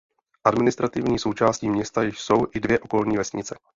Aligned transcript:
Administrativní 0.43 1.19
součástí 1.19 1.69
města 1.69 2.03
jsou 2.03 2.37
i 2.55 2.59
dvě 2.59 2.79
okolní 2.79 3.17
vesnice. 3.17 3.55